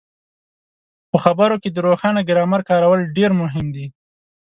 [1.11, 3.85] په خبرو کې د روښانه ګرامر کارول ډېر مهم دي.